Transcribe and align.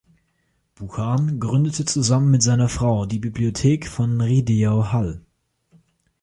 Buchan 0.73 1.39
gründete 1.39 1.85
zusammen 1.85 2.31
mit 2.31 2.41
seiner 2.41 2.69
Frau 2.69 3.05
die 3.05 3.19
Bibliothek 3.19 3.87
von 3.87 4.19
Rideau 4.19 4.91
Hall. 4.91 5.23